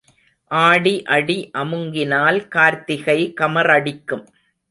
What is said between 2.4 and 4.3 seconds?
Karthigai கமறடிக்கும்.